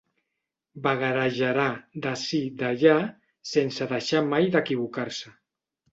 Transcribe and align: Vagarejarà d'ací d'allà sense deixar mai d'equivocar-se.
Vagarejarà 0.85 1.65
d'ací 2.05 2.41
d'allà 2.63 2.95
sense 3.53 3.89
deixar 3.93 4.27
mai 4.33 4.53
d'equivocar-se. 4.57 5.35